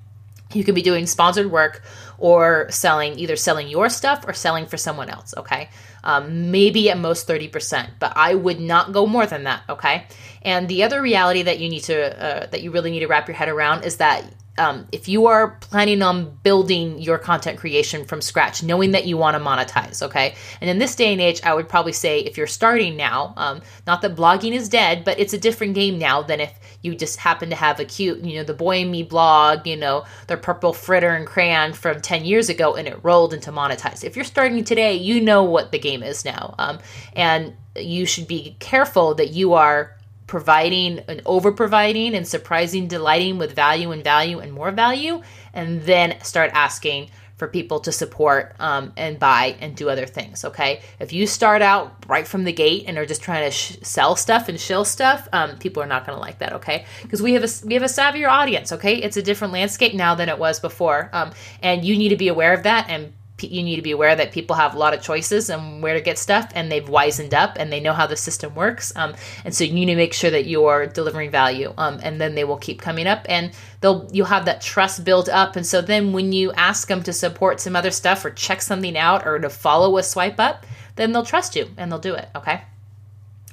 [0.53, 1.83] You could be doing sponsored work
[2.19, 5.69] or selling, either selling your stuff or selling for someone else, okay?
[6.09, 10.07] Um, maybe at most 30%, but I would not go more than that, okay?
[10.41, 13.29] And the other reality that you need to, uh, that you really need to wrap
[13.29, 14.25] your head around is that
[14.59, 19.17] um, if you are planning on building your content creation from scratch, knowing that you
[19.17, 20.35] want to monetize, okay?
[20.61, 23.63] And in this day and age, I would probably say if you're starting now, um,
[23.87, 27.19] not that blogging is dead, but it's a different game now than if you just
[27.19, 30.37] happen to have a cute, you know, the boy and me blog, you know, their
[30.37, 34.05] purple fritter and crayon from 10 years ago and it rolled into monetize.
[34.05, 36.55] If you're starting today, you know what the game is now.
[36.59, 36.79] Um,
[37.15, 39.98] and you should be careful that you are
[40.29, 45.21] providing and over providing and surprising, delighting with value and value and more value,
[45.53, 50.45] and then start asking for people to support um, and buy and do other things.
[50.45, 53.79] Okay, if you start out right from the gate and are just trying to sh-
[53.83, 56.53] sell stuff and shill stuff, um, people are not going to like that.
[56.55, 58.73] Okay, because we have a we have a savvier audience.
[58.73, 61.31] Okay, it's a different landscape now than it was before, um,
[61.63, 64.33] and you need to be aware of that and you need to be aware that
[64.33, 67.57] people have a lot of choices and where to get stuff and they've wisened up
[67.57, 70.31] and they know how the system works um, and so you need to make sure
[70.31, 74.27] that you're delivering value um, and then they will keep coming up and they'll you'll
[74.27, 77.77] have that trust built up and so then when you ask them to support some
[77.77, 81.55] other stuff or check something out or to follow a swipe up then they'll trust
[81.55, 82.63] you and they'll do it okay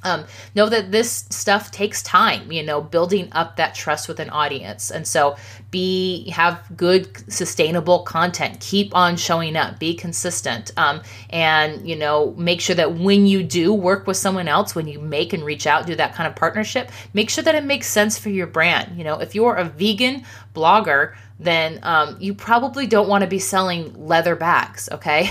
[0.06, 4.30] um, know that this stuff takes time, you know, building up that trust with an
[4.30, 4.92] audience.
[4.92, 5.36] And so
[5.72, 8.60] be have good sustainable content.
[8.62, 9.80] Keep on showing up.
[9.80, 10.72] Be consistent.
[10.78, 14.88] Um, and you know, make sure that when you do work with someone else, when
[14.88, 17.88] you make and reach out, do that kind of partnership, make sure that it makes
[17.88, 18.98] sense for your brand.
[18.98, 23.40] You know, if you're a vegan blogger, then um, you probably don't want to be
[23.40, 24.88] selling leather bags.
[24.92, 25.30] Okay,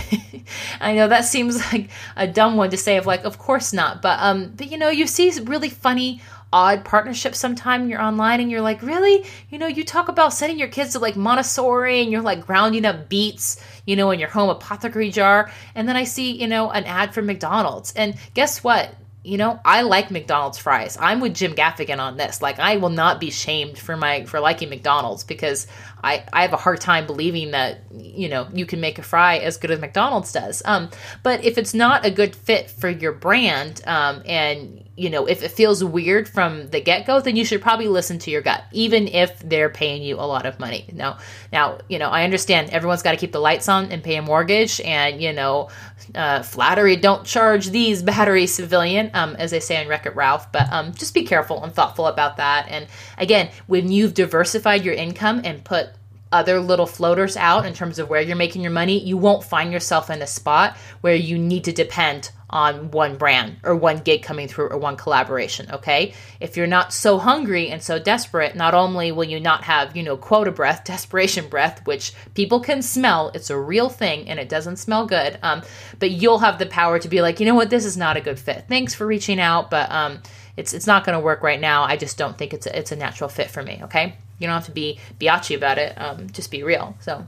[0.80, 2.96] I know that seems like a dumb one to say.
[2.96, 4.02] Of like, of course not.
[4.02, 6.20] But um, but you know, you see really funny
[6.52, 10.56] odd partnerships sometime you're online and you're like really you know you talk about sending
[10.56, 14.28] your kids to like montessori and you're like grounding up beets you know in your
[14.28, 18.62] home apothecary jar and then i see you know an ad for mcdonald's and guess
[18.62, 20.98] what you know, I like McDonald's fries.
[21.00, 22.42] I'm with Jim Gaffigan on this.
[22.42, 25.66] Like, I will not be shamed for my for liking McDonald's because
[26.04, 29.38] I I have a hard time believing that you know you can make a fry
[29.38, 30.62] as good as McDonald's does.
[30.64, 30.90] Um,
[31.22, 35.42] but if it's not a good fit for your brand, um, and you know, if
[35.42, 38.64] it feels weird from the get go, then you should probably listen to your gut,
[38.72, 40.88] even if they're paying you a lot of money.
[40.92, 41.18] Now,
[41.52, 44.22] now, you know, I understand everyone's got to keep the lights on and pay a
[44.22, 45.68] mortgage, and you know,
[46.14, 50.52] uh, flattery don't charge these battery civilian, um, as they say in Wreck It Ralph.
[50.52, 52.66] But um, just be careful and thoughtful about that.
[52.68, 52.86] And
[53.18, 55.88] again, when you've diversified your income and put
[56.34, 59.72] other little floaters out in terms of where you're making your money, you won't find
[59.72, 64.22] yourself in a spot where you need to depend on one brand or one gig
[64.22, 66.12] coming through or one collaboration, okay?
[66.40, 70.02] If you're not so hungry and so desperate, not only will you not have, you
[70.02, 74.48] know, quota breath, desperation breath, which people can smell, it's a real thing and it
[74.48, 75.62] doesn't smell good, um,
[75.98, 78.20] but you'll have the power to be like, you know what, this is not a
[78.20, 78.64] good fit.
[78.68, 80.20] Thanks for reaching out, but um,
[80.56, 81.84] it's it's not going to work right now.
[81.84, 84.16] I just don't think it's a, it's a natural fit for me, okay?
[84.38, 85.94] You don't have to be biatchy about it.
[85.96, 86.96] Um, just be real.
[87.00, 87.26] So,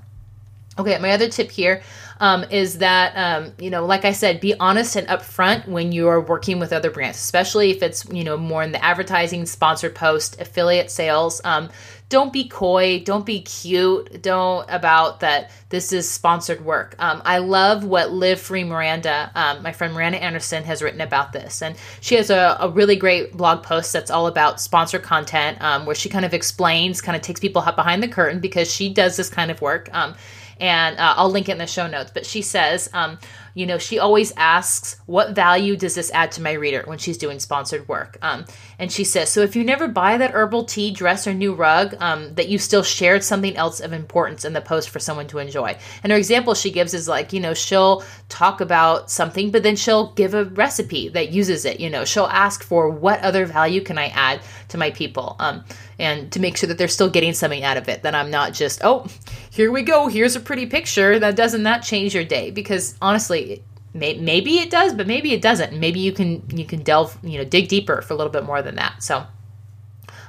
[0.78, 1.82] okay, my other tip here
[2.20, 6.08] um, is that um, you know, like I said, be honest and upfront when you
[6.08, 9.94] are working with other brands, especially if it's you know more in the advertising, sponsored
[9.94, 11.40] post, affiliate sales.
[11.44, 11.68] Um,
[12.08, 16.94] don't be coy, don't be cute, don't about that this is sponsored work.
[16.98, 21.32] Um, I love what Live Free Miranda, um, my friend Miranda Anderson, has written about
[21.32, 21.62] this.
[21.62, 25.84] And she has a, a really great blog post that's all about sponsored content um,
[25.84, 29.16] where she kind of explains, kind of takes people behind the curtain because she does
[29.16, 29.88] this kind of work.
[29.92, 30.14] Um,
[30.58, 32.10] and uh, I'll link it in the show notes.
[32.12, 33.18] But she says, um,
[33.54, 37.18] you know, she always asks, what value does this add to my reader when she's
[37.18, 38.18] doing sponsored work?
[38.22, 38.44] Um,
[38.78, 41.94] and she says, so if you never buy that herbal tea, dress, or new rug,
[42.00, 45.38] um, that you still shared something else of importance in the post for someone to
[45.38, 45.76] enjoy.
[46.02, 49.76] And her example she gives is like, you know, she'll talk about something, but then
[49.76, 51.80] she'll give a recipe that uses it.
[51.80, 55.64] You know, she'll ask for what other value can I add to my people, um,
[55.98, 58.02] and to make sure that they're still getting something out of it.
[58.02, 59.06] That I'm not just, oh,
[59.50, 61.18] here we go, here's a pretty picture.
[61.18, 62.50] That doesn't that change your day?
[62.50, 63.62] Because honestly,
[63.98, 65.72] maybe it does, but maybe it doesn't.
[65.78, 68.62] Maybe you can you can delve, you know, dig deeper for a little bit more
[68.62, 69.02] than that.
[69.02, 69.26] So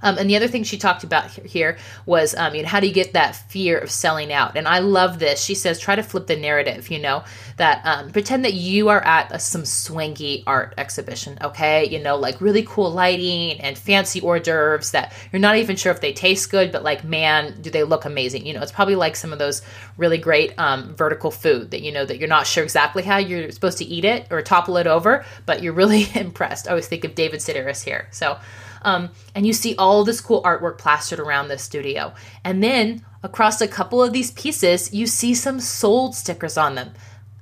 [0.01, 2.87] um, and the other thing she talked about here was, um, you know, how do
[2.87, 4.55] you get that fear of selling out?
[4.55, 5.41] And I love this.
[5.41, 7.23] She says, try to flip the narrative, you know,
[7.57, 11.87] that um, pretend that you are at a, some swanky art exhibition, okay?
[11.87, 15.91] You know, like really cool lighting and fancy hors d'oeuvres that you're not even sure
[15.91, 18.45] if they taste good, but like, man, do they look amazing?
[18.45, 19.61] You know, it's probably like some of those
[19.97, 23.51] really great um, vertical food that, you know, that you're not sure exactly how you're
[23.51, 26.67] supposed to eat it or topple it over, but you're really impressed.
[26.67, 28.07] I always think of David Sedaris here.
[28.11, 28.37] So,
[28.81, 32.13] um, and you see all this cool artwork plastered around the studio.
[32.43, 36.93] And then across a couple of these pieces, you see some sold stickers on them.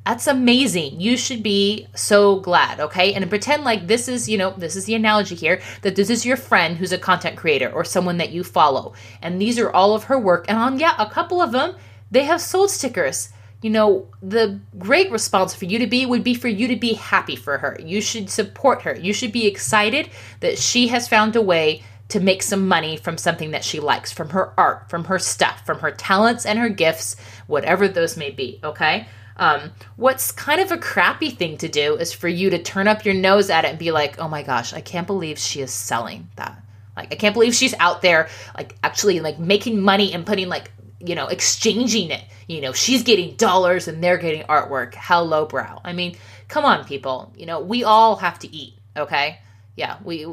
[0.05, 1.01] That's amazing.
[1.01, 3.13] You should be so glad, okay?
[3.13, 6.25] And pretend like this is, you know, this is the analogy here that this is
[6.25, 8.93] your friend who's a content creator or someone that you follow.
[9.23, 10.45] And these are all of her work.
[10.47, 11.75] And on, yeah, a couple of them,
[12.11, 13.29] they have sold stickers
[13.61, 16.93] you know, the great response for you to be would be for you to be
[16.93, 17.77] happy for her.
[17.83, 18.95] You should support her.
[18.95, 20.09] You should be excited
[20.41, 24.11] that she has found a way to make some money from something that she likes,
[24.11, 27.15] from her art, from her stuff, from her talents and her gifts,
[27.47, 29.07] whatever those may be, okay?
[29.37, 33.03] Um, what's kind of a crappy thing to do is for you to turn up
[33.03, 35.73] your nose at it and be like, oh my gosh, I can't believe she is
[35.73, 36.61] selling that.
[36.95, 40.71] Like, I can't believe she's out there, like, actually, like, making money and putting, like,
[41.05, 42.23] you know, exchanging it.
[42.47, 44.93] You know, she's getting dollars and they're getting artwork.
[44.93, 45.81] How lowbrow.
[45.83, 46.15] I mean,
[46.47, 47.33] come on, people.
[47.35, 49.39] You know, we all have to eat, okay?
[49.75, 50.25] Yeah, we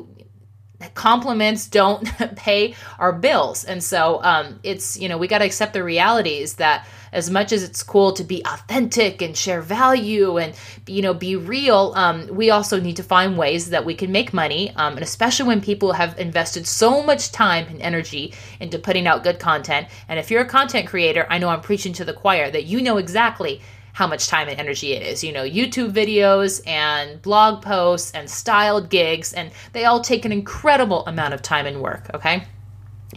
[0.95, 2.05] compliments don't
[2.37, 3.65] pay our bills.
[3.65, 7.53] And so um, it's, you know, we got to accept the realities that as much
[7.53, 10.55] as it's cool to be authentic and share value and,
[10.87, 14.33] you know, be real, um, we also need to find ways that we can make
[14.33, 14.71] money.
[14.77, 19.23] Um, and especially when people have invested so much time and energy into putting out
[19.23, 19.89] good content.
[20.09, 22.81] And if you're a content creator, I know I'm preaching to the choir that you
[22.81, 23.61] know exactly
[23.93, 25.23] how much time and energy it is.
[25.23, 30.33] You know, YouTube videos and blog posts and styled gigs, and they all take an
[30.33, 32.45] incredible amount of time and work, okay?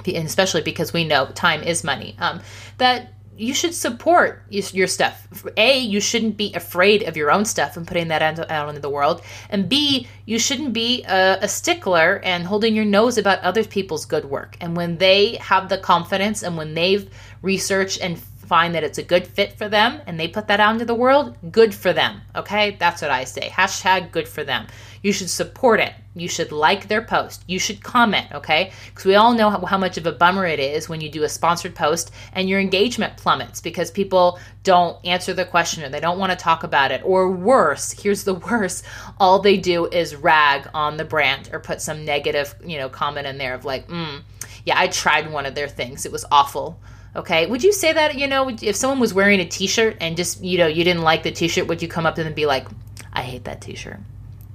[0.06, 2.16] And especially because we know time is money.
[2.20, 2.42] Um,
[2.78, 5.28] that you should support your stuff.
[5.58, 8.90] A, you shouldn't be afraid of your own stuff and putting that out into the
[8.90, 9.22] world.
[9.50, 14.06] And B, you shouldn't be a, a, stickler and holding your nose about other people's
[14.06, 14.56] good work.
[14.62, 17.10] And when they have the confidence and when they've
[17.42, 20.74] researched and find that it's a good fit for them and they put that out
[20.74, 22.22] into the world, good for them.
[22.36, 23.50] Okay, that's what I say.
[23.50, 24.68] Hashtag good for them.
[25.02, 25.94] You should support it.
[26.16, 27.44] You should like their post.
[27.46, 28.72] You should comment, okay?
[28.86, 31.24] Because we all know how, how, much of a bummer it is when you do
[31.24, 36.00] a sponsored post and your engagement plummets because people don't answer the question or they
[36.00, 37.02] don't want to talk about it.
[37.04, 38.86] Or worse, here's the worst
[39.20, 43.28] all they do is rag on the brand or put some negative, you know, comment
[43.28, 44.22] in there of like, mm,
[44.66, 46.06] yeah, I tried one of their things.
[46.06, 46.80] It was awful.
[47.16, 47.46] Okay.
[47.46, 50.44] Would you say that, you know, if someone was wearing a t shirt and just,
[50.44, 52.36] you know, you didn't like the t shirt, would you come up to them and
[52.36, 52.68] be like,
[53.14, 54.00] I hate that t shirt?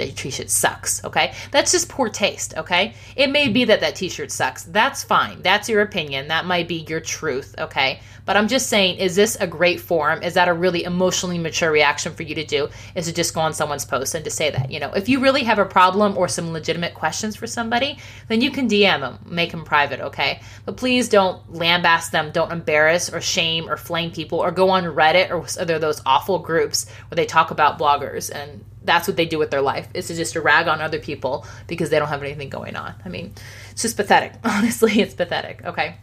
[0.00, 1.34] That t-shirt sucks okay?
[1.50, 2.94] That's just poor taste okay?
[3.16, 4.64] It may be that that t-shirt sucks.
[4.64, 5.42] That's fine.
[5.42, 6.28] That's your opinion.
[6.28, 8.00] That might be your truth okay?
[8.26, 10.22] But i'm just saying is this a great form?
[10.22, 12.68] Is that a really emotionally mature reaction for you to do?
[12.94, 14.92] Is to just go on someone's post and to say that you know?
[14.92, 17.98] If you really have a problem or some legitimate questions for somebody
[18.28, 20.40] then you can dm them make them private okay?
[20.64, 22.30] But please don't lambaste them.
[22.30, 26.38] Don't embarrass or shame or flame people or go on reddit or other those awful
[26.38, 30.06] groups where they talk about bloggers and that's what they do with their life is
[30.08, 32.94] to just to rag on other people because they don't have anything going on.
[33.04, 33.34] I mean,
[33.70, 34.32] it's just pathetic.
[34.44, 35.64] Honestly, it's pathetic.
[35.64, 35.96] Okay.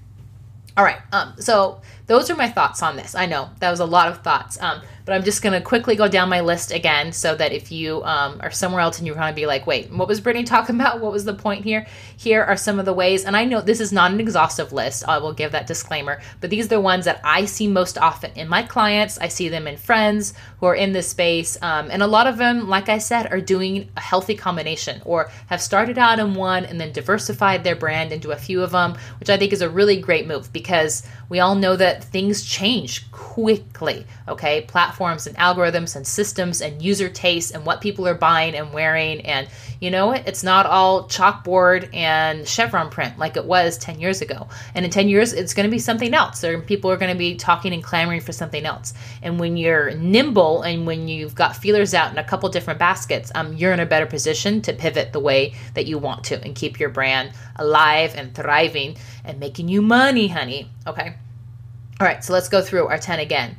[0.75, 0.99] All right.
[1.11, 3.15] Um, so those are my thoughts on this.
[3.15, 4.59] I know that was a lot of thoughts.
[4.61, 7.71] Um, but I'm just going to quickly go down my list again so that if
[7.71, 10.43] you um, are somewhere else and you're going to be like, wait, what was Brittany
[10.45, 10.99] talking about?
[10.99, 11.87] What was the point here?
[12.17, 15.07] Here are some of the ways, and I know this is not an exhaustive list.
[15.07, 18.31] I will give that disclaimer, but these are the ones that I see most often
[18.35, 19.17] in my clients.
[19.17, 21.57] I see them in friends who are in this space.
[21.61, 25.31] Um, and a lot of them, like I said, are doing a healthy combination or
[25.45, 28.97] have started out in one and then diversified their brand into a few of them,
[29.21, 33.09] which I think is a really great move because we all know that things change
[33.11, 34.05] quickly.
[34.27, 34.61] Okay.
[34.61, 39.21] Platforms and algorithms and systems and user tastes and what people are buying and wearing.
[39.21, 39.47] And
[39.79, 40.27] you know what?
[40.27, 44.47] It's not all chalkboard and chevron print like it was 10 years ago.
[44.75, 46.43] And in 10 years, it's going to be something else.
[46.65, 48.93] People are going to be talking and clamoring for something else.
[49.21, 53.31] And when you're nimble and when you've got feelers out in a couple different baskets,
[53.35, 56.55] um, you're in a better position to pivot the way that you want to and
[56.55, 60.69] keep your brand alive and thriving and making you money, honey.
[60.85, 61.15] Okay.
[61.99, 63.57] All right, so let's go through our 10 again.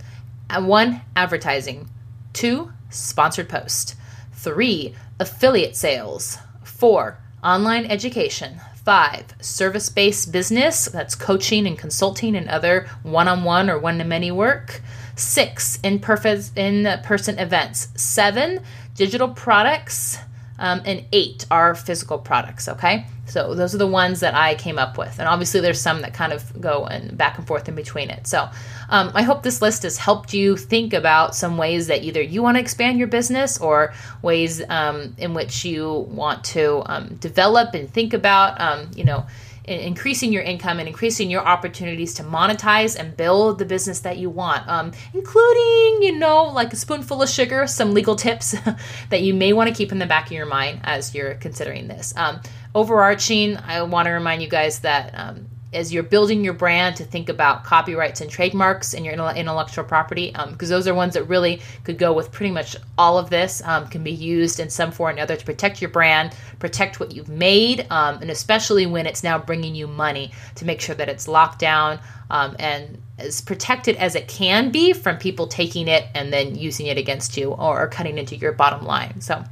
[0.49, 1.91] Uh, one, advertising.
[2.33, 3.97] Two, sponsored post.
[4.33, 6.39] Three, affiliate sales.
[6.63, 8.61] Four, online education.
[8.85, 10.85] Five, service based business.
[10.85, 14.83] That's coaching and consulting and other one on one or one to many work.
[15.17, 17.89] Six, in person events.
[17.97, 18.61] Seven,
[18.95, 20.19] digital products
[20.59, 22.69] um, and eight are physical products.
[22.69, 26.03] Okay, so those are the ones that I came up with, and obviously there's some
[26.03, 28.27] that kind of go and back and forth in between it.
[28.27, 28.49] So
[28.89, 32.43] um, I hope this list has helped you think about some ways that either you
[32.43, 33.93] want to expand your business or
[34.23, 39.27] ways um, in which you want to um, develop and think about, um, you know
[39.69, 44.31] increasing your income and increasing your opportunities to monetize and build the business that you
[44.31, 48.55] want, um, including, you know, like a spoonful of sugar, some legal tips
[49.11, 51.89] that you may want to keep in the back of your mind as you're considering
[51.89, 52.15] this.
[52.17, 52.41] Um,
[52.75, 57.05] overarching, I want to remind you guys that um, as you're building your brand to
[57.05, 61.25] think about copyrights and trademarks and your intellectual property because um, those are ones that
[61.25, 64.91] really could go with pretty much all of this um, can be used in some
[64.91, 69.07] form or another to protect your brand protect what you've made um, and especially when
[69.07, 71.99] it's now bringing you money to make sure that it's locked down
[72.31, 76.87] um, and as protected as it can be from people taking it and then using
[76.87, 79.45] it against you or cutting into your bottom line so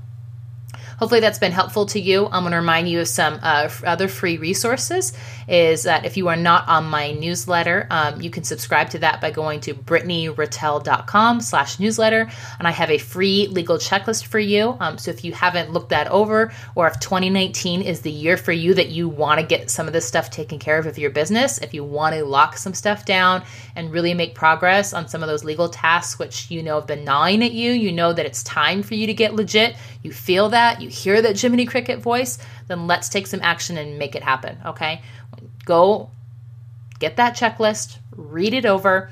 [0.98, 2.26] hopefully that's been helpful to you.
[2.26, 5.12] I'm going to remind you of some uh, other free resources.
[5.48, 9.20] Is that if you are not on my newsletter, um, you can subscribe to that
[9.20, 12.28] by going to brittanyratelle.com slash newsletter.
[12.58, 14.76] And I have a free legal checklist for you.
[14.80, 18.52] Um, so if you haven't looked that over, or if 2019 is the year for
[18.52, 21.10] you that you want to get some of this stuff taken care of with your
[21.10, 23.44] business, if you want to lock some stuff down
[23.74, 27.04] and really make progress on some of those legal tasks, which you know have been
[27.04, 29.76] gnawing at you, you know that it's time for you to get legit.
[30.02, 32.38] You feel that, you hear that Jiminy Cricket voice,
[32.68, 35.02] then let's take some action and make it happen, okay?
[35.66, 36.08] Go
[36.98, 39.10] get that checklist, read it over,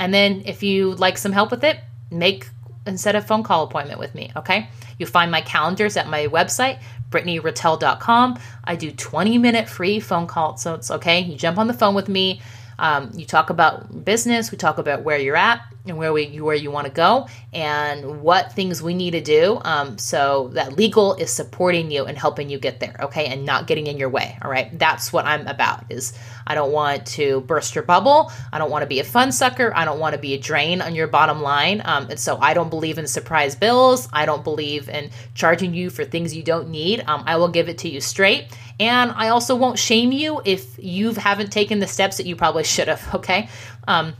[0.00, 1.78] and then if you like some help with it,
[2.10, 2.48] make
[2.86, 4.68] instead a phone call appointment with me, okay?
[4.98, 6.80] You'll find my calendars at my website,
[7.10, 8.38] brittanyratelle.com.
[8.64, 11.20] I do 20 minute free phone calls, so it's okay.
[11.20, 12.40] You jump on the phone with me,
[12.78, 16.54] um, you talk about business, we talk about where you're at and where we where
[16.54, 19.60] you want to go, and what things we need to do.
[19.64, 23.66] Um, so that legal is supporting you and helping you get there, okay, and not
[23.66, 24.38] getting in your way.
[24.42, 25.84] All right, that's what I'm about.
[25.90, 26.12] Is
[26.48, 28.32] I don't want to burst your bubble.
[28.52, 29.72] I don't want to be a fun sucker.
[29.76, 31.80] I don't want to be a drain on your bottom line.
[31.84, 34.08] Um, and so I don't believe in surprise bills.
[34.12, 37.04] I don't believe in charging you for things you don't need.
[37.06, 38.48] Um, I will give it to you straight
[38.80, 42.64] and I also won't shame you if you haven't taken the steps that you probably
[42.64, 43.48] should have, okay?
[43.86, 44.14] Um,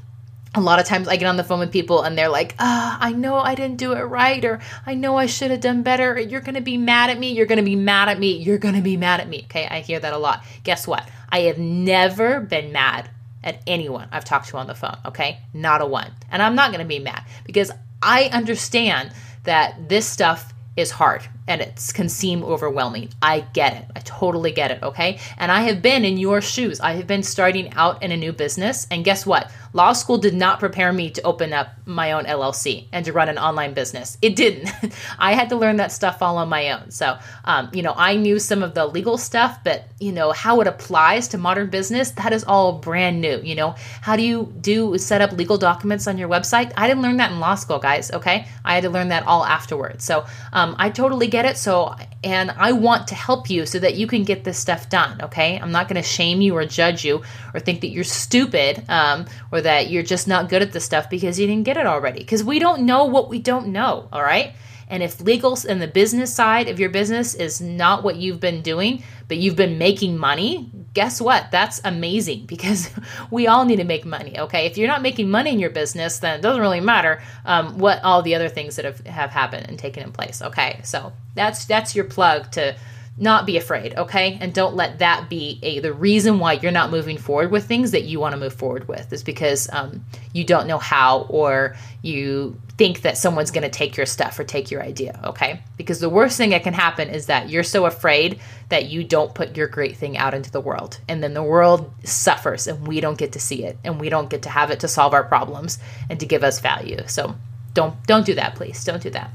[0.55, 2.99] a lot of times I get on the phone with people and they're like, ah,
[3.01, 6.19] I know I didn't do it right, or I know I should have done better,
[6.19, 8.97] you're gonna be mad at me, you're gonna be mad at me, you're gonna be
[8.97, 9.43] mad at me.
[9.45, 10.43] Okay, I hear that a lot.
[10.65, 11.09] Guess what?
[11.31, 13.11] I have never been mad
[13.45, 15.41] at anyone I've talked to on the phone, okay?
[15.55, 16.13] Not a one.
[16.31, 17.71] And I'm not gonna be mad because
[18.03, 19.13] I understand
[19.45, 23.09] that this stuff is hard and it can seem overwhelming.
[23.23, 23.85] I get it.
[23.97, 25.19] I totally get it, okay?
[25.39, 26.79] And I have been in your shoes.
[26.79, 28.87] I have been starting out in a new business.
[28.91, 29.51] And guess what?
[29.73, 33.29] Law school did not prepare me to open up my own LLC and to run
[33.29, 34.19] an online business.
[34.23, 34.71] It didn't.
[35.19, 36.91] I had to learn that stuff all on my own.
[36.91, 40.61] So, um, you know, I knew some of the legal stuff, but, you know, how
[40.61, 43.41] it applies to modern business, that is all brand new.
[43.43, 46.73] You know, how do you do set up legal documents on your website?
[46.77, 48.47] I didn't learn that in law school, guys, okay?
[48.65, 50.05] I had to learn that all afterwards.
[50.05, 51.57] So, um, I totally get it.
[51.57, 55.23] So, and I want to help you so that you can get this stuff done,
[55.23, 55.59] okay?
[55.59, 57.23] I'm not going to shame you or judge you
[57.55, 61.11] or think that you're stupid um, or that you're just not good at this stuff
[61.11, 62.21] because you didn't get it already.
[62.21, 64.55] Because we don't know what we don't know, all right?
[64.89, 68.63] And if legal and the business side of your business is not what you've been
[68.63, 71.51] doing, but you've been making money, guess what?
[71.51, 72.91] That's amazing because
[73.31, 74.39] we all need to make money.
[74.39, 77.79] Okay, if you're not making money in your business, then it doesn't really matter um,
[77.79, 80.43] what all the other things that have, have happened and taken in place.
[80.43, 82.77] Okay, so that's that's your plug to
[83.21, 84.39] not be afraid okay?
[84.41, 87.91] And don't let that be a the reason why you're not moving forward with things
[87.91, 91.77] that you want to move forward with is because um, you don't know how or
[92.03, 95.61] you think that someone's going to take your stuff or take your idea okay?
[95.77, 99.35] Because the worst thing that can happen is that you're so afraid that you don't
[99.35, 101.01] put your great thing out into the world.
[101.09, 104.31] And then the world suffers and we don't get to see it and we don't
[104.31, 106.99] get to have it to solve our problems and to give us value.
[107.07, 107.35] So
[107.75, 108.85] don't don't do that please.
[108.85, 109.31] Don't do that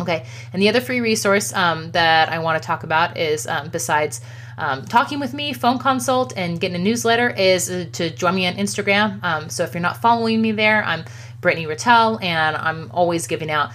[0.00, 3.68] Okay, and the other free resource um, that I want to talk about is um,
[3.68, 4.20] besides
[4.58, 8.46] um, talking with me, phone consult, and getting a newsletter, is uh, to join me
[8.46, 9.22] on Instagram.
[9.24, 11.04] Um, so if you're not following me there, I'm
[11.40, 13.70] Brittany Ratelle, and I'm always giving out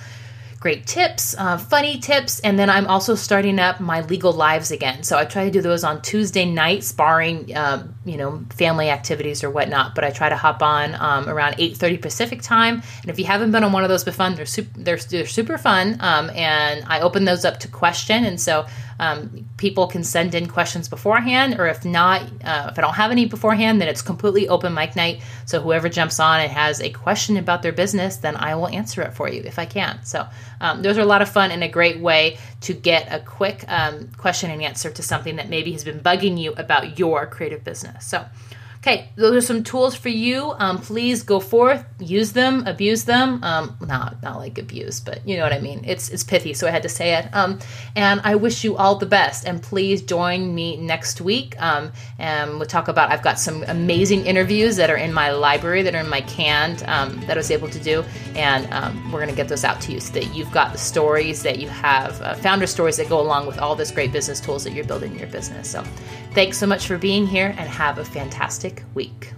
[0.65, 5.03] great tips, uh, funny tips, and then I'm also starting up my legal lives again.
[5.03, 9.43] So I try to do those on Tuesday nights, barring um, you know family activities
[9.43, 9.93] or whatnot.
[9.93, 12.81] But I try to hop on um, around 8:30 Pacific time.
[13.03, 15.59] And if you haven't been on one of those before, they're super, they're, they're super
[15.59, 15.97] fun.
[15.99, 18.65] Um, and I open those up to question, and so
[18.99, 23.11] um, people can send in questions beforehand, or if not, uh, if I don't have
[23.11, 25.21] any beforehand, then it's completely open mic night.
[25.45, 29.01] So whoever jumps on and has a question about their business, then I will answer
[29.01, 30.03] it for you if I can.
[30.03, 30.27] So
[30.61, 33.65] um, those are a lot of fun and a great way to get a quick
[33.67, 37.63] um, question and answer to something that maybe has been bugging you about your creative
[37.63, 38.05] business.
[38.05, 38.25] So
[38.87, 40.53] Okay, those are some tools for you.
[40.59, 43.43] Um, please go forth, use them, abuse them.
[43.43, 45.83] Um, not not like abuse, but you know what I mean.
[45.87, 47.27] It's it's pithy, so I had to say it.
[47.33, 47.57] Um,
[47.95, 49.47] and I wish you all the best.
[49.47, 51.59] And please join me next week.
[51.59, 53.09] Um, and we'll talk about.
[53.09, 56.83] I've got some amazing interviews that are in my library, that are in my canned,
[56.85, 58.03] um, that I was able to do,
[58.35, 61.41] and um, we're gonna get those out to you so that you've got the stories
[61.41, 64.63] that you have, uh, founder stories that go along with all this great business tools
[64.63, 65.71] that you're building in your business.
[65.71, 65.83] So,
[66.35, 69.33] thanks so much for being here, and have a fantastic week.